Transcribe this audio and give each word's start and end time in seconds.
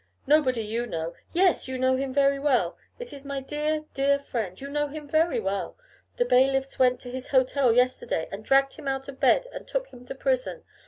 'Nobody 0.25 0.63
you 0.63 0.87
know; 0.87 1.13
yes! 1.31 1.67
you 1.67 1.77
know 1.77 1.95
him 1.95 2.11
very 2.11 2.39
well. 2.39 2.75
It 2.97 3.13
is 3.13 3.23
my 3.23 3.39
dear, 3.39 3.83
dear 3.93 4.17
friend; 4.17 4.59
you 4.59 4.67
know 4.67 4.87
him 4.87 5.07
very 5.07 5.39
well. 5.39 5.77
The 6.15 6.25
bailiffs 6.25 6.79
went 6.79 6.99
to 7.01 7.11
his 7.11 7.27
hotel 7.27 7.71
yesterday, 7.71 8.27
and 8.31 8.43
dragged 8.43 8.77
him 8.77 8.87
out 8.87 9.07
of 9.07 9.19
bed, 9.19 9.45
and 9.53 9.67
took 9.67 9.89
him 9.89 10.03
to 10.07 10.15
prison. 10.15 10.63